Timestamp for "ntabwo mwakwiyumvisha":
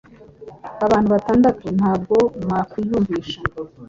1.77-3.39